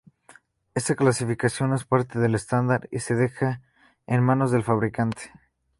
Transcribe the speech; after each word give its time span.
Esta 0.73 0.95
clasificación 0.95 1.69
no 1.69 1.75
es 1.75 1.83
parte 1.85 2.17
del 2.17 2.33
estándar, 2.33 2.87
y 2.91 3.01
se 3.01 3.13
deja 3.13 3.61
en 4.07 4.23
manos 4.23 4.49
del 4.51 4.63
fabricante. 4.63 5.31